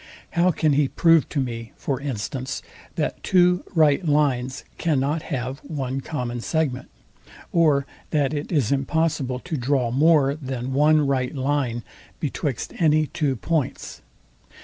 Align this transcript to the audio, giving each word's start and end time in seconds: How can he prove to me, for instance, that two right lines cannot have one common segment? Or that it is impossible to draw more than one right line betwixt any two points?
How 0.31 0.49
can 0.49 0.73
he 0.73 0.87
prove 0.87 1.29
to 1.29 1.39
me, 1.39 1.73
for 1.75 1.99
instance, 2.01 2.63
that 2.95 3.21
two 3.21 3.63
right 3.75 4.03
lines 4.03 4.63
cannot 4.79 5.21
have 5.21 5.59
one 5.59 6.01
common 6.01 6.41
segment? 6.41 6.89
Or 7.51 7.85
that 8.09 8.33
it 8.33 8.51
is 8.51 8.71
impossible 8.71 9.37
to 9.41 9.57
draw 9.57 9.91
more 9.91 10.33
than 10.33 10.73
one 10.73 11.05
right 11.05 11.35
line 11.35 11.83
betwixt 12.19 12.73
any 12.79 13.05
two 13.13 13.35
points? 13.35 14.01